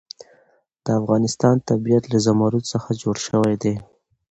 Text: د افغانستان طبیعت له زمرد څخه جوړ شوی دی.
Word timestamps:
د 0.85 0.87
افغانستان 0.99 1.55
طبیعت 1.69 2.03
له 2.13 2.17
زمرد 2.25 2.63
څخه 2.73 2.89
جوړ 3.01 3.15
شوی 3.27 3.55
دی. 3.63 3.75